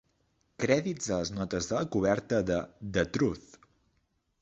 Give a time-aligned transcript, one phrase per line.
[0.63, 2.59] Crèdits de les notes de la coberta de
[2.97, 3.57] "The Truth".